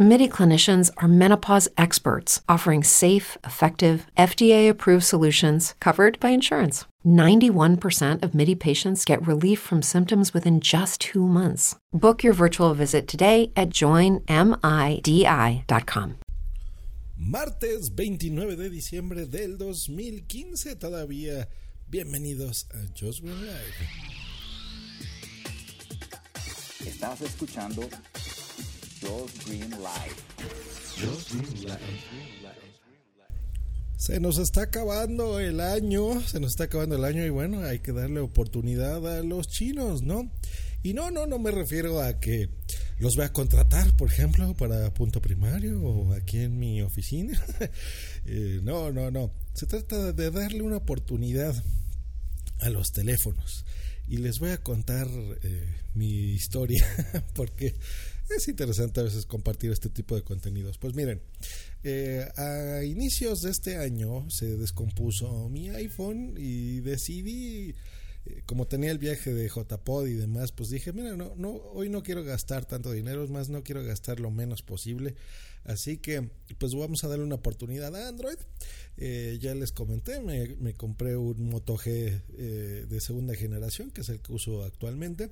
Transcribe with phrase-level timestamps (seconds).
[0.00, 6.84] MIDI clinicians are menopause experts offering safe, effective, FDA approved solutions covered by insurance.
[7.04, 11.74] 91% of MIDI patients get relief from symptoms within just two months.
[11.92, 14.28] Book your virtual visit today at joinmidi.com.
[17.16, 21.48] Martes 29 de diciembre del 2015 todavía.
[21.90, 23.74] Bienvenidos a Just Green Live.
[26.86, 27.82] Estás escuchando
[29.08, 30.20] Just Green Live.
[31.00, 31.78] Just Green Live.
[33.96, 37.78] Se nos está acabando el año, se nos está acabando el año y bueno, hay
[37.78, 40.30] que darle oportunidad a los chinos, ¿no?
[40.82, 42.50] Y no, no, no me refiero a que
[42.98, 47.40] los voy a contratar, por ejemplo, para punto primario o aquí en mi oficina.
[48.30, 49.32] Eh, no, no, no.
[49.54, 51.54] Se trata de darle una oportunidad
[52.58, 53.64] a los teléfonos.
[54.06, 55.08] Y les voy a contar
[55.42, 56.86] eh, mi historia
[57.34, 57.74] porque
[58.36, 60.78] es interesante a veces compartir este tipo de contenidos.
[60.78, 61.20] Pues miren,
[61.84, 67.74] eh, a inicios de este año se descompuso mi iPhone y decidí
[68.46, 72.02] como tenía el viaje de JPod y demás, pues dije, mira, no, no, hoy no
[72.02, 75.14] quiero gastar tanto dinero, es más, no quiero gastar lo menos posible.
[75.64, 78.38] Así que, pues vamos a darle una oportunidad a Android.
[78.96, 84.08] Eh, ya les comenté, me, compré un Moto G eh, de segunda generación, que es
[84.08, 85.30] el que uso actualmente.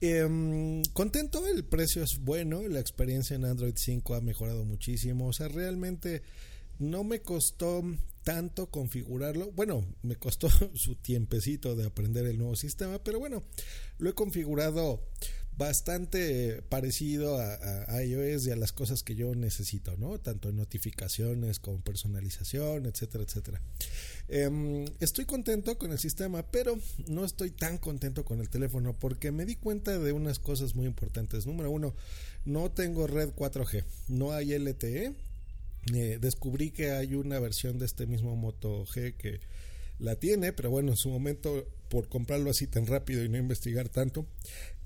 [0.00, 5.28] Em, contento, el precio es bueno, la experiencia en Android 5 ha mejorado muchísimo.
[5.28, 6.22] O sea, realmente
[6.78, 7.82] no me costó
[8.22, 9.50] tanto configurarlo.
[9.52, 13.42] Bueno, me costó su tiempecito de aprender el nuevo sistema, pero bueno,
[13.98, 15.02] lo he configurado
[15.58, 20.18] bastante parecido a, iOS y a las cosas que yo necesito, ¿no?
[20.20, 23.60] Tanto notificaciones como personalización, etcétera, etcétera.
[24.28, 29.32] Em, estoy contento con el sistema, pero no estoy tan contento con el teléfono porque
[29.32, 31.44] me di cuenta de unas cosas muy importantes.
[31.44, 31.94] Número uno,
[32.44, 35.12] no tengo red 4G, no hay LTE,
[35.92, 39.40] eh, descubrí que hay una versión de este mismo Moto G que
[39.98, 43.88] la tiene, pero bueno, en su momento, por comprarlo así tan rápido y no investigar
[43.88, 44.26] tanto,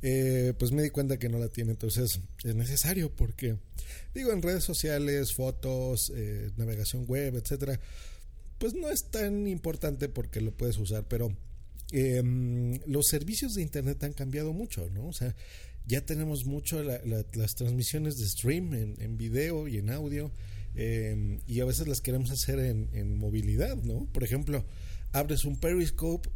[0.03, 1.73] eh, pues me di cuenta que no la tiene.
[1.73, 3.57] Entonces es necesario porque,
[4.15, 7.81] digo, en redes sociales, fotos, eh, navegación web, etcétera,
[8.59, 11.37] pues no es tan importante porque lo puedes usar, pero
[11.91, 15.09] em, los servicios de internet han cambiado mucho, ¿no?
[15.09, 15.35] O sea,
[15.87, 20.31] ya tenemos mucho las transmisiones de stream en, en video y en audio
[20.75, 24.07] Em, y a veces las queremos hacer en, movilidad, ¿no?
[24.13, 24.65] Por ejemplo,
[25.13, 26.29] abres un Periscope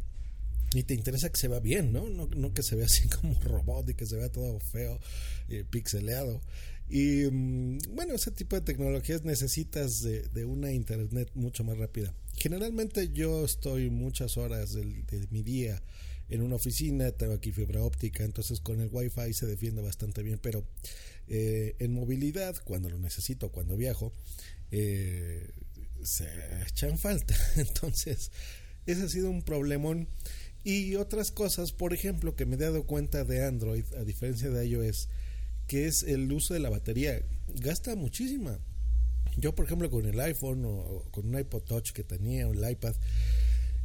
[0.73, 2.09] y te interesa que se vea bien, ¿no?
[2.09, 4.99] No, que se vea así como robot y que se vea todo feo,
[5.49, 6.41] eh, pixeleado.
[6.89, 12.13] Y mm, bueno, ese tipo de tecnologías necesitas de, una internet mucho más rápida.
[12.35, 15.81] Generalmente yo estoy muchas horas de mi día
[16.29, 20.39] en una oficina, tengo aquí fibra óptica, entonces con el wifi se defiende bastante bien,
[20.41, 20.65] pero
[21.27, 24.13] eh, en movilidad, cuando lo necesito, cuando viajo,
[24.71, 25.49] eh,
[26.03, 26.27] se
[26.67, 27.35] echan falta.
[27.57, 28.31] Entonces,
[28.85, 30.07] ese ha sido un problemón.
[30.67, 34.67] Y otras cosas, por ejemplo, que me he dado cuenta de Android, a diferencia de
[34.67, 35.07] iOS,
[35.65, 37.21] que es el uso de la batería.
[37.47, 38.59] Gasta muchísima.
[39.37, 42.69] Yo, por ejemplo, con el iPhone o con un iPod Touch que tenía o el
[42.69, 42.95] iPad,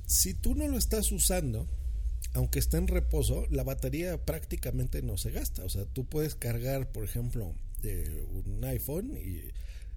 [0.06, 1.68] si tú no lo estás usando,
[2.32, 5.64] aunque esté en reposo, la batería prácticamente no se gasta.
[5.64, 7.54] O sea, tú puedes cargar, por ejemplo,
[7.84, 9.52] un iPhone y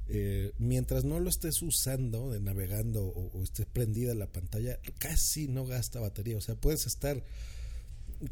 [0.07, 5.47] eh, mientras no lo estés usando, de navegando o, o esté prendida la pantalla, casi
[5.47, 6.37] no gasta batería.
[6.37, 7.23] O sea, puedes estar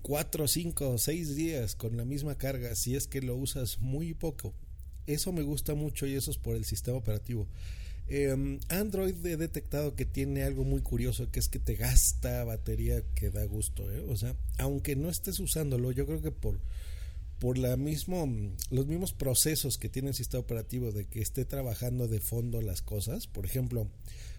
[0.02, 4.54] cuatro, cinco, seis días con la misma carga si es que lo usas muy poco.
[5.08, 7.48] Eso me gusta mucho y eso es por el sistema operativo.
[8.08, 13.02] Em, Android he detectado que tiene algo muy curioso, que es que te gasta batería
[13.16, 13.92] que da gusto.
[13.92, 14.04] ¿eh?
[14.08, 16.60] O sea, aunque no estés usándolo, yo creo que por,
[17.44, 18.26] por la mismo,
[18.70, 22.82] los mismos procesos que tiene el sistema operativo de que esté trabajando de fondo las
[22.82, 23.90] cosas, por ejemplo,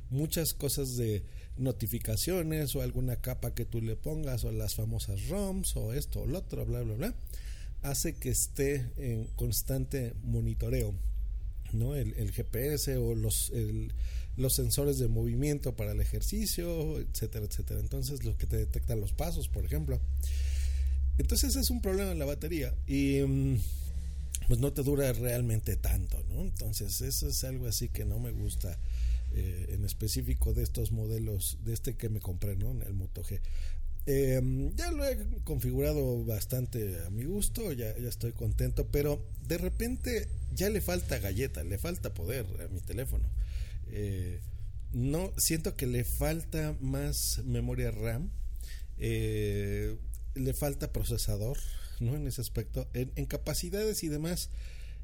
[0.08, 1.22] muchas cosas de
[1.58, 6.26] notificaciones o alguna capa que tú le pongas o las famosas ROMs o esto o
[6.26, 7.14] lo otro, bla, bla, bla,
[7.82, 10.94] hace que esté en constante monitoreo
[11.74, 11.94] ¿no?
[11.96, 13.52] El, GPS o los,
[14.38, 17.80] los sensores de movimiento para el ejercicio, etcétera, etcétera.
[17.80, 20.00] Entonces, lo que te detectan los pasos, por ejemplo.
[21.18, 23.58] Entonces, es un problema en la batería y mm,
[24.48, 26.42] pues no te dura realmente tanto, ¿no?
[26.42, 28.78] Entonces, eso es algo así que no me gusta.
[29.36, 32.70] Eh, en específico de estos modelos, de este que me compré, ¿no?
[32.70, 33.40] El Moto G.
[34.06, 39.58] Eh, ya lo he configurado bastante a mi gusto, ya, ya estoy contento, pero de
[39.58, 43.24] repente ya le falta galleta, le falta poder a mi teléfono.
[43.90, 44.40] Eh,
[44.92, 48.30] no, siento que le falta más memoria RAM,
[48.98, 49.96] eh,
[50.34, 51.58] le falta procesador,
[52.00, 52.14] ¿no?
[52.16, 54.50] En ese aspecto, en, capacidades y demás.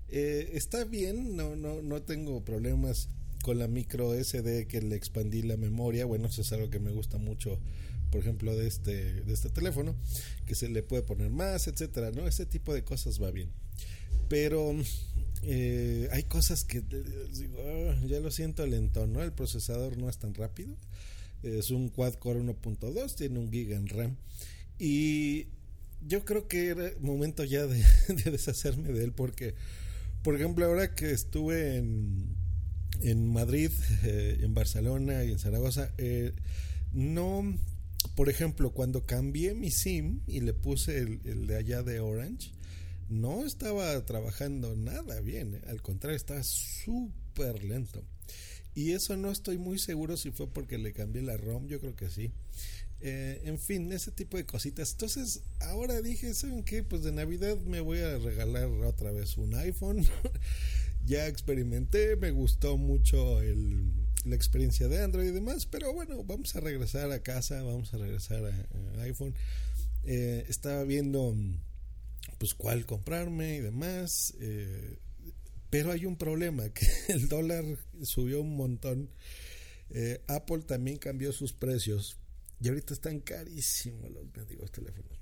[0.09, 3.09] Eh, está bien, no, no, no tengo problemas
[3.43, 6.05] con la micro SD que le expandí la memoria.
[6.05, 7.59] Bueno, eso es algo que me gusta mucho,
[8.11, 9.97] por ejemplo, de este, de este teléfono,
[10.47, 12.27] que se le puede poner más, etcétera, ¿no?
[12.27, 13.51] Ese tipo de cosas va bien.
[14.29, 14.75] Pero
[15.43, 19.23] eh, hay cosas que digo, ah, ya lo siento lentón, ¿no?
[19.23, 20.77] El procesador no es tan rápido.
[21.43, 24.17] Es un quad core 1.2, tiene un giga en RAM.
[24.81, 25.47] Y
[26.05, 29.55] yo creo que era momento ya de, de deshacerme de él porque,
[30.25, 32.41] por ejemplo, ahora que estuve en
[33.03, 33.71] en Madrid,
[34.05, 36.33] eh, en Barcelona y en Zaragoza, eh,
[36.93, 37.59] no,
[38.15, 42.51] por ejemplo, cuando cambié mi SIM y le puse el, el, de allá de Orange,
[43.09, 48.03] no estaba trabajando nada bien, eh, al contrario, estaba súper lento.
[48.75, 51.97] Y eso no estoy muy seguro si fue porque le cambié la ROM, yo creo
[51.97, 52.31] que sí.
[53.03, 54.93] Eh, en fin, ese tipo de cositas.
[54.93, 56.83] Entonces, ahora dije, ¿saben qué?
[56.83, 60.07] Pues de Navidad me voy a regalar otra vez un iPhone.
[61.07, 63.91] ya experimenté, me gustó mucho el,
[64.25, 67.97] la experiencia de Android y demás, pero bueno, vamos a regresar a casa, vamos a
[67.97, 69.35] regresar a, iPhone.
[70.05, 71.35] Eh, estaba viendo
[72.37, 74.99] pues cuál comprarme y demás, eh,
[75.71, 77.65] pero hay un problema, que el dólar
[78.03, 79.09] subió un montón.
[80.29, 82.20] Apple también cambió sus precios
[82.61, 85.19] y ahorita están carísimos los mendigos teléfonos.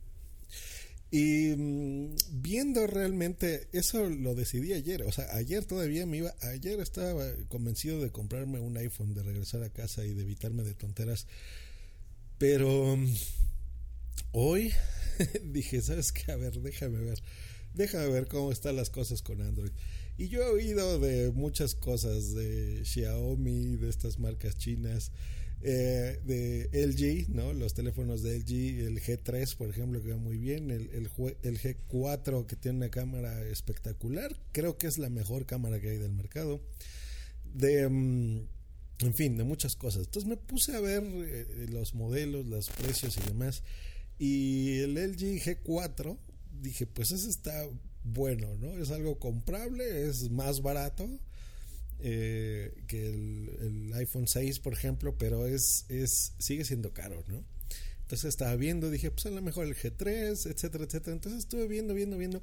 [1.11, 6.81] Y mmm, viendo realmente, eso lo decidí ayer, o sea, ayer todavía me iba, ayer
[6.81, 11.26] estaba convencido de comprarme un iPhone, de regresar a casa y de evitarme de tonteras,
[12.37, 13.08] pero um,
[14.32, 14.73] hoy
[15.44, 16.31] dije, ¿sabes qué?
[16.31, 17.23] A ver, déjame ver,
[17.75, 19.73] déjame ver cómo están las cosas con Android.
[20.19, 25.12] Y yo he oído de muchas cosas, de Xiaomi, de estas marcas chinas,
[25.60, 27.52] eh, de LG, ¿no?
[27.52, 31.10] Los teléfonos de LG, el G3, por ejemplo, que va muy bien, el, el,
[31.43, 35.99] el, G4 que tiene una cámara espectacular, creo que es la mejor cámara que hay
[35.99, 36.60] del mercado,
[37.44, 38.46] de, um,
[39.00, 40.05] en fin, de muchas cosas.
[40.05, 43.64] Entonces me puse a ver eh, los modelos, los precios y demás,
[44.19, 46.19] y el LG G4,
[46.60, 47.69] dije, pues ese está
[48.05, 48.78] bueno, ¿no?
[48.78, 51.08] Es algo comprable, es más barato
[52.00, 57.44] eh, que el, iPhone 6, por ejemplo, pero es, es sigue siendo caro, ¿no?
[58.02, 61.12] Entonces estaba viendo, dije, pues a lo mejor el G3, etcétera, etcétera.
[61.12, 62.42] Entonces estuve viendo, viendo, viendo.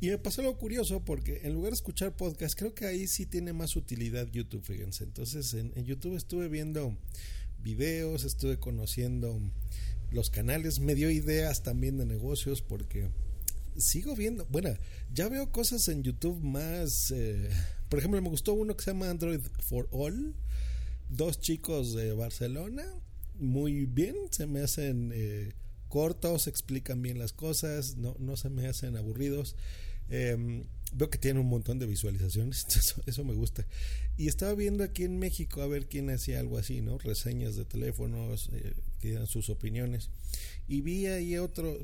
[0.00, 3.26] Y me pasó algo curioso porque en lugar de escuchar podcast, creo que ahí sí
[3.26, 5.04] tiene más utilidad YouTube, fíjense.
[5.04, 6.96] Entonces en, en YouTube estuve viendo
[7.62, 9.38] videos, estuve conociendo
[10.10, 13.08] los canales, me dio ideas también de negocios porque
[13.76, 14.76] sigo viendo, bueno,
[15.12, 17.50] ya veo cosas en YouTube más, eh,
[17.88, 20.34] por ejemplo, me gustó uno que se llama Android for All,
[21.10, 22.84] dos chicos de Barcelona,
[23.38, 25.52] muy bien, se me hacen eh,
[25.88, 29.56] cortos, explican bien las cosas, no, no se me hacen aburridos.
[30.10, 33.66] Eh, veo que tienen un montón de visualizaciones, eso, eso, me gusta.
[34.16, 36.98] Y estaba viendo aquí en México a ver quién hacía algo así, ¿no?
[36.98, 40.10] Reseñas de teléfonos, eh, que dan sus opiniones.
[40.68, 41.78] Y vi ahí otro,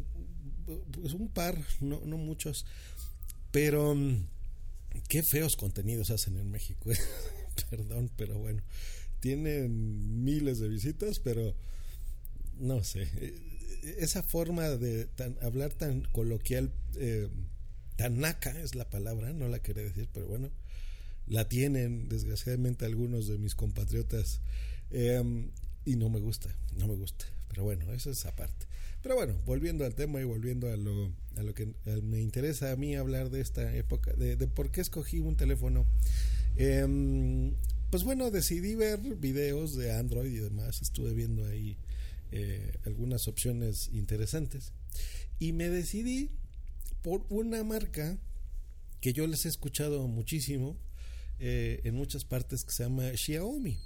[0.91, 2.67] pues un par, no, no muchos,
[3.51, 4.27] pero um,
[5.09, 6.91] qué feos contenidos hacen en México.
[7.71, 8.63] Perdón, pero bueno,
[9.21, 11.55] tienen miles de visitas, pero
[12.59, 13.09] no sé,
[13.99, 15.09] esa forma de
[15.43, 17.29] hablar tan coloquial, eh,
[17.97, 20.51] tan naca es la palabra, no la quería decir, pero bueno,
[21.27, 24.41] la tienen desgraciadamente algunos de mis compatriotas
[24.91, 25.23] eh,
[25.85, 28.67] y no me gusta, no me gusta, pero bueno, eso es aparte.
[29.03, 32.77] Pero bueno, volviendo al tema y volviendo a lo, a lo que me interesa a
[32.77, 35.87] mí hablar de esta época, de, por qué escogí un teléfono.
[36.57, 37.53] Eh,
[37.91, 40.81] pues bueno, decidí ver videos de Android y demás.
[40.81, 41.77] Estuve viendo ahí
[42.31, 44.73] eh, algunas opciones interesantes.
[45.41, 46.31] Y me decidí
[47.03, 48.17] por una marca
[49.01, 50.77] que yo les he escuchado muchísimo
[51.41, 53.79] eh, en muchas partes que se llama Xiaomi.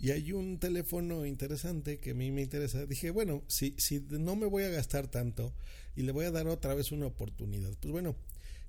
[0.00, 2.86] Y hay un teléfono interesante que a mí me interesa.
[2.86, 5.52] Dije, bueno, si, si no me voy a gastar tanto
[5.96, 8.14] y le voy a dar otra vez una oportunidad, pues bueno,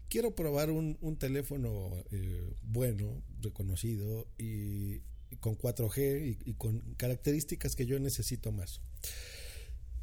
[0.10, 5.02] quiero probar un, un teléfono eh, bueno, reconocido y,
[5.40, 8.82] con 4G y, con características que yo necesito más.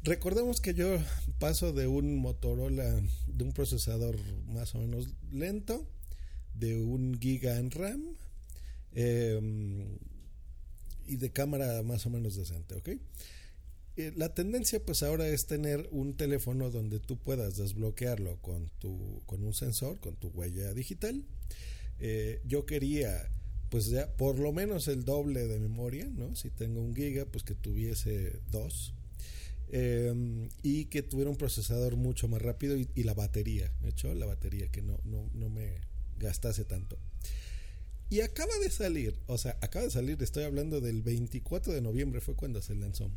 [0.03, 0.97] Recordemos que yo
[1.39, 4.15] paso de un Motorola, de un procesador
[4.45, 5.85] más o menos lento,
[6.53, 8.03] de un giga en RAM,
[8.93, 9.41] eh,
[11.07, 12.89] y de cámara más o menos decente, ¿ok?
[13.97, 19.21] eh, la tendencia pues ahora es tener un teléfono donde tú puedas desbloquearlo con, tu,
[19.25, 21.23] con un sensor, con tu huella digital.
[21.99, 23.29] Eh, yo quería
[23.69, 26.35] pues ya por lo menos el doble de memoria, ¿no?
[26.35, 28.93] Si tengo un giga, pues que tuviese dos.
[29.69, 34.25] Em, y que tuviera un procesador mucho más rápido y, la batería, de hecho, la
[34.25, 35.81] batería que no, no, no me
[36.17, 36.97] gastase tanto.
[38.09, 42.21] Y acaba de salir, o sea, acaba de salir, estoy hablando del 24 de noviembre,
[42.21, 43.11] fue cuando se lanzó.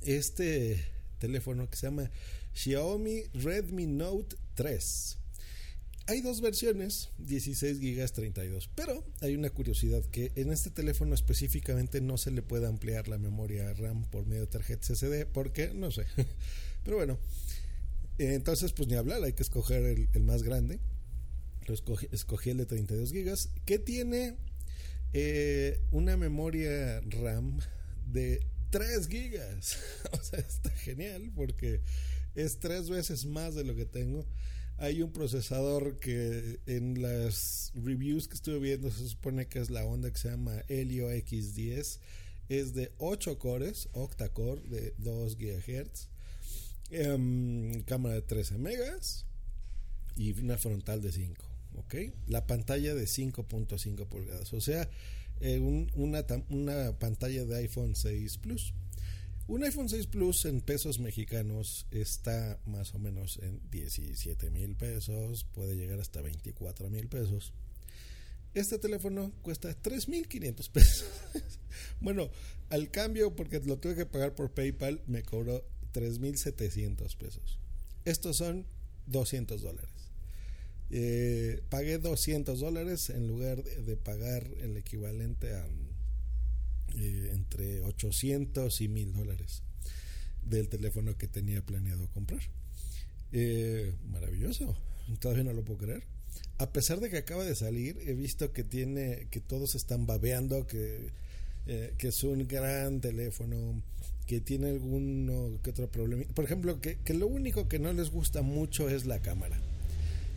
[0.00, 0.82] Este
[1.18, 2.10] teléfono que se llama
[2.54, 5.18] Xiaomi Redmi Note 3.
[6.06, 12.00] Hay dos versiones, 16 GB 32, pero hay una curiosidad que en este teléfono específicamente
[12.00, 15.90] no se le puede ampliar la memoria RAM por medio de tarjeta SD, porque no
[15.90, 16.06] sé.
[16.84, 17.18] Pero bueno,
[18.16, 20.80] entonces pues ni hablar, hay que escoger el más grande
[21.74, 24.36] escogí, el de 32 GB, que tiene
[25.12, 27.58] eh, una memoria RAM
[28.06, 29.40] de 3 GB.
[30.12, 31.80] o sea, está genial porque
[32.34, 34.26] es tres veces más de lo que tengo.
[34.78, 39.84] Hay un procesador que en las reviews que estuve viendo se supone que es la
[39.84, 41.98] onda que se llama Helio X10.
[42.48, 46.08] Es de 8 cores, octa-core de 2 GHz.
[46.90, 49.26] Em, cámara de 13 megas
[50.16, 51.49] y una frontal de 5.
[51.74, 51.94] ¿Ok?
[52.26, 54.88] La pantalla de 5.5 pulgadas, o sea,
[55.40, 55.58] eh,
[55.94, 58.74] una, una pantalla de iPhone 6 Plus.
[59.46, 65.44] Un iPhone 6 Plus en pesos mexicanos está más o menos en 17 mil pesos,
[65.44, 67.52] puede llegar hasta 24 mil pesos.
[68.54, 71.08] Este teléfono cuesta 3.500 pesos.
[72.00, 72.30] bueno,
[72.68, 77.58] al cambio, porque lo tuve que pagar por PayPal, me cobró 3.700 pesos.
[78.04, 78.66] Estos son
[79.06, 79.99] 200 dólares.
[80.92, 85.64] Eh, pagué 200 dólares en lugar de, pagar el equivalente a
[86.96, 89.62] eh, entre 800 y 1000 dólares
[90.42, 92.42] del teléfono que tenía planeado comprar.
[93.30, 94.76] Eh, maravilloso,
[95.20, 96.02] todavía no lo puedo creer.
[96.58, 100.66] A pesar de que acaba de salir, he visto que tiene, que todos están babeando,
[100.66, 101.12] que,
[101.66, 103.82] que es un gran teléfono,
[104.26, 106.24] que tiene alguno que otro problema.
[106.34, 109.60] Por ejemplo, que, que lo único que no les gusta mucho es la cámara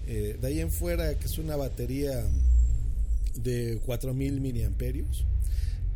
[0.08, 2.24] eh, de ahí en fuera, que es una batería
[3.36, 5.26] de 4000 miliamperios.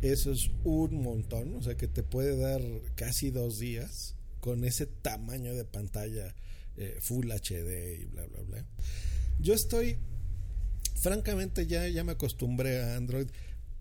[0.02, 2.62] Eso es un montón, o sea que te puede dar
[2.94, 6.34] casi dos días con ese tamaño de pantalla
[6.76, 8.64] eh, Full HD y bla, bla, bla.
[9.40, 9.96] Yo estoy,
[10.94, 13.26] francamente, ya, ya me acostumbré a Android.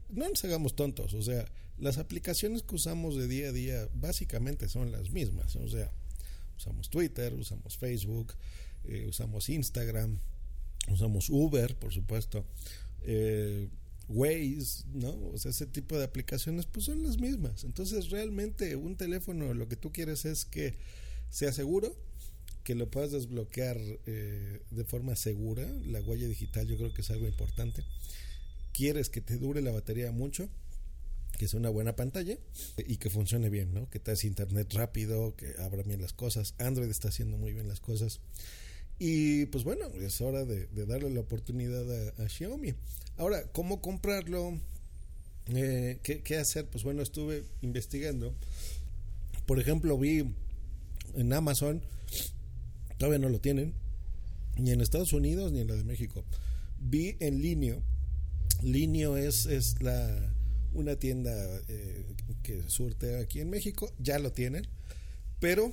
[0.10, 1.46] No nos hagamos tontos, o sea,
[1.78, 5.92] las aplicaciones que usamos de día a día básicamente son las mismas, o sea,
[6.58, 8.34] usamos Twitter, usamos Facebook,
[8.86, 10.20] eh, usamos Instagram,
[10.92, 12.46] usamos Uber, por supuesto,
[13.02, 13.70] eh,
[14.10, 15.10] Waze, ¿no?
[15.34, 17.64] O sea, ese tipo de aplicaciones pues son las mismas.
[17.64, 20.76] Entonces realmente un teléfono lo que tú quieres es que
[21.30, 21.96] sea seguro,
[22.64, 25.66] que lo puedas desbloquear eh, de forma segura.
[25.86, 27.84] La huella digital yo creo que es algo importante.
[28.74, 30.50] Quieres que te dure la batería mucho,
[31.38, 32.38] que sea una buena pantalla
[32.78, 33.90] y que funcione bien, ¿no?
[33.90, 36.56] Que te hace internet rápido, que abra bien las cosas.
[36.60, 38.22] Android está haciendo muy bien las cosas.
[39.00, 41.86] Y pues bueno, es hora de, darle la oportunidad
[42.20, 42.74] a, Xiaomi.
[43.18, 44.60] Ahora, ¿cómo comprarlo?
[45.48, 46.66] Eh, ¿qué, hacer?
[46.66, 48.34] Pues bueno, estuve investigando.
[49.46, 50.26] Por ejemplo, vi
[51.16, 51.82] en Amazon,
[52.98, 53.74] todavía no lo tienen,
[54.58, 56.24] ni en Estados Unidos ni en la de México.
[56.80, 57.82] Vi en Linio.
[58.64, 60.34] Linio es, es la,
[60.74, 61.32] una tienda
[61.68, 62.06] eh,
[62.42, 64.68] que surte aquí en México, ya lo tienen,
[65.40, 65.72] pero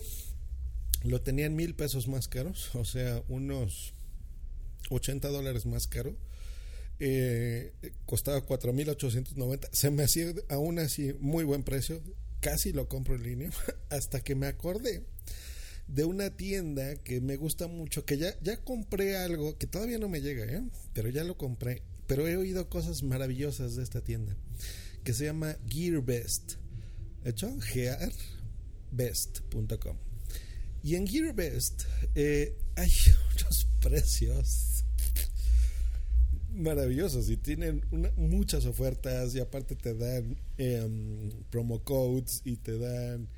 [1.04, 3.94] lo tenían mil pesos más caros, o sea, unos
[4.90, 6.16] 80 dólares más caro.
[7.00, 7.72] Eh,
[8.06, 9.68] costaba 4.890.
[9.72, 12.00] Se me hacía aún así muy buen precio.
[12.40, 13.50] Casi lo compro en línea.
[13.90, 15.04] Hasta que me acordé
[15.88, 18.04] de una tienda que me gusta mucho.
[18.04, 20.62] Que ya, ya compré algo que todavía no me llega, ¿eh?
[20.92, 21.82] pero ya lo compré.
[22.06, 24.36] Pero he oído cosas maravillosas de esta tienda.
[25.02, 26.58] Que se llama GearBest.
[27.24, 27.58] ¿Hecho?
[27.60, 30.13] gearbest.com.
[30.84, 32.90] Y en GearBest eh, hay
[33.40, 34.84] unos precios
[36.52, 37.82] maravillosos y tienen
[38.16, 43.28] muchas ofertas y aparte te dan em, promo codes y te dan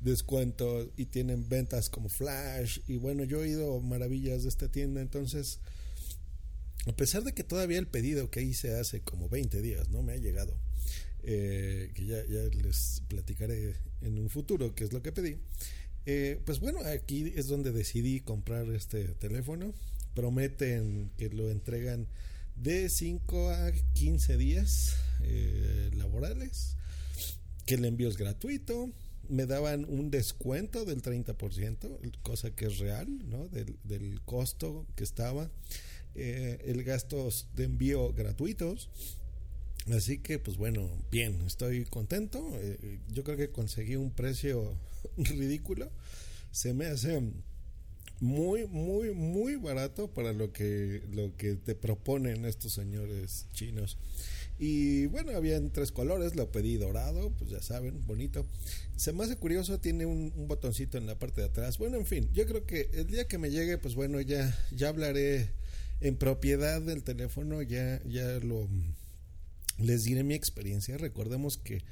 [0.00, 2.80] descuentos y tienen ventas como flash.
[2.88, 5.00] Y bueno yo he oído maravillas de esta tienda.
[5.00, 5.60] Entonces
[6.86, 10.14] a pesar de que todavía el pedido que hice hace como 20 días no me
[10.14, 10.58] ha llegado
[11.22, 15.38] eh, que ya, ya les platicaré en un futuro qué es lo que pedí
[16.06, 19.74] eh, pues bueno, aquí es donde decidí comprar este teléfono.
[20.14, 22.06] Prometen que lo entregan
[22.56, 26.76] de 5 a 15 días eh, laborales,
[27.66, 28.90] que el envío es gratuito,
[29.28, 33.48] me daban un descuento del 30%, cosa que es real, ¿no?
[33.48, 35.50] Del, costo que estaba,
[36.14, 38.88] eh, el gastos de envío gratuitos.
[39.92, 42.42] Así que, pues bueno, bien, estoy contento.
[42.54, 44.76] Eh, yo creo que conseguí un precio
[45.16, 45.90] ridículo.
[46.50, 47.22] Se me hace
[48.20, 53.98] muy, muy, muy barato para lo que, lo que te proponen estos señores chinos.
[54.58, 58.46] Y bueno, había en tres colores, lo pedí dorado, pues ya saben, bonito.
[58.96, 61.76] Se me hace curioso, tiene un, un, botoncito en la parte de atrás.
[61.76, 64.88] Bueno, en fin, yo creo que el día que me llegue, pues bueno, ya, ya
[64.88, 65.50] hablaré
[66.00, 68.66] en propiedad del teléfono, ya, ya lo
[69.78, 70.96] les diré mi experiencia.
[70.96, 71.82] Recordemos que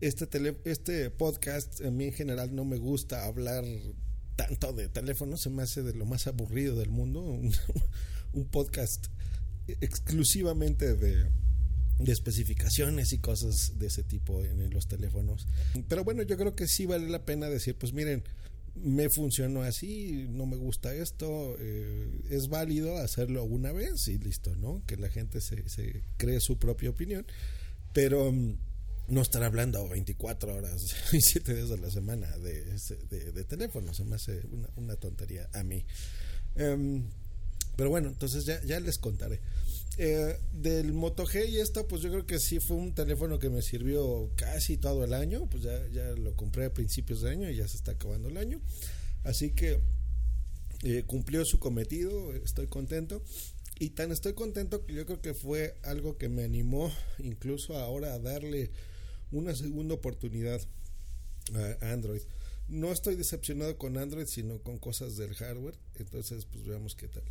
[0.00, 3.64] este, tele, este podcast a mí en general no me gusta hablar
[4.36, 7.22] tanto de teléfono, se me hace de lo más aburrido del mundo.
[8.32, 9.08] Un, podcast
[9.80, 11.26] exclusivamente de,
[11.98, 15.46] de, especificaciones y cosas de ese tipo en los teléfonos.
[15.86, 18.24] Pero bueno, yo creo que sí vale la pena decir, pues miren,
[18.74, 24.54] me funcionó así, no me gusta esto, eh, es válido hacerlo una vez y listo,
[24.56, 24.82] ¿no?
[24.86, 27.26] Que la gente se, se cree su propia opinión,
[27.92, 28.56] pero um,
[29.08, 32.64] no estar hablando 24 horas y 7 días de la semana de,
[33.10, 35.84] de, de, teléfono, se me hace una, una tontería a mí.
[36.56, 37.04] Um,
[37.76, 39.40] pero bueno, entonces ya, ya les contaré.
[39.98, 43.50] Eh, del Moto G y esta, pues yo creo que sí fue un teléfono que
[43.50, 45.48] me sirvió casi todo el año.
[45.50, 48.36] Pues ya, ya lo compré a principios de año y ya se está acabando el
[48.36, 48.60] año.
[49.24, 49.80] Así que
[50.82, 53.22] eh, cumplió su cometido, estoy contento.
[53.78, 58.14] Y tan estoy contento que yo creo que fue algo que me animó incluso ahora
[58.14, 58.70] a darle
[59.30, 60.60] una segunda oportunidad
[61.80, 62.22] a Android.
[62.68, 65.78] No estoy decepcionado con Android, sino con cosas del hardware.
[65.96, 67.24] Entonces, pues veamos qué tal.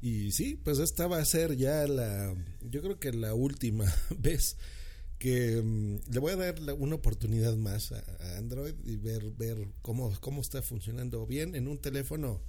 [0.00, 3.84] Y sí, pues esta va a ser ya la, yo creo que la última
[4.18, 4.56] vez
[5.18, 9.68] que um, le voy a dar una oportunidad más a, a, Android y ver, ver
[9.82, 12.40] cómo, cómo está funcionando bien en un teléfono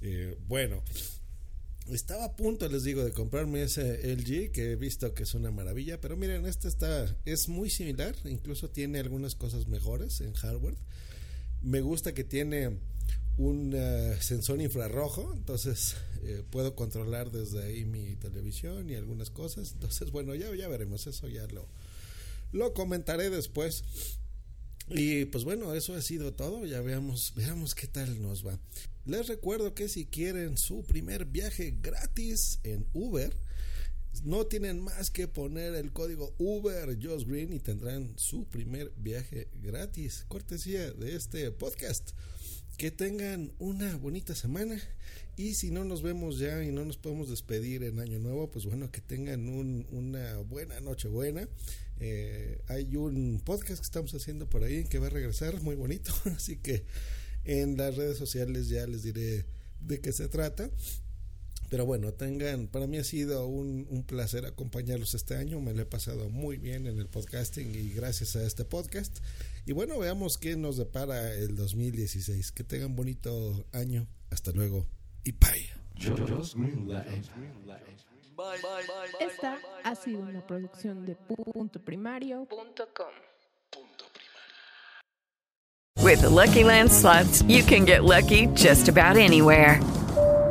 [0.00, 0.82] eh, bueno.
[1.88, 5.50] Estaba a punto, les digo, de comprarme ese LG que he visto que es una
[5.50, 10.76] maravilla, pero miren, este está, es muy similar, incluso tiene algunas cosas mejores en hardware.
[11.62, 12.78] Me gusta que tiene
[13.40, 19.72] un uh, sensor infrarrojo, entonces eh, puedo controlar desde ahí mi televisión y algunas cosas.
[19.72, 21.66] Entonces, bueno, ya, ya veremos, eso ya lo,
[22.52, 23.82] lo comentaré después.
[24.88, 26.66] Y pues bueno, eso ha sido todo.
[26.66, 28.58] Ya veamos, veamos qué tal nos va.
[29.06, 33.34] Les recuerdo que si quieren su primer viaje gratis en Uber,
[34.24, 39.48] no tienen más que poner el código Uber Josh Green y tendrán su primer viaje
[39.62, 40.26] gratis.
[40.28, 42.10] Cortesía de este podcast.
[42.80, 44.80] Que tengan una bonita semana
[45.36, 48.64] y si no nos vemos ya y no nos podemos despedir en Año Nuevo, pues
[48.64, 51.46] bueno, que tengan un, una buena noche buena.
[51.98, 56.10] Eh, hay un podcast que estamos haciendo por ahí que va a regresar muy bonito,
[56.34, 56.86] así que
[57.44, 59.44] en las redes sociales ya les diré
[59.82, 60.70] de qué se trata.
[61.70, 65.82] Pero bueno, tengan, para mí ha sido un, un, placer acompañarlos este año, me lo
[65.82, 69.20] he pasado muy bien en el podcasting y gracias a este podcast.
[69.66, 72.52] Y bueno, veamos qué nos depara el 2016.
[72.52, 74.08] Que tengan bonito año.
[74.30, 74.86] Hasta luego
[75.24, 75.70] y bye.
[79.20, 83.12] Esta ha sido una producción de punto primario.com.
[86.02, 89.80] With the Lucky Land slots, you can get lucky just about anywhere.